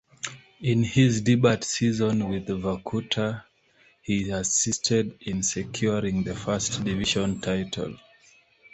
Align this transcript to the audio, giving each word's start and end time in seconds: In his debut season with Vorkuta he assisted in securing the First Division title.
In 0.61 0.81
his 0.83 1.21
debut 1.21 1.61
season 1.61 2.27
with 2.27 2.47
Vorkuta 2.47 3.43
he 4.01 4.31
assisted 4.31 5.15
in 5.21 5.43
securing 5.43 6.23
the 6.23 6.33
First 6.35 6.83
Division 6.83 7.39
title. 7.39 7.95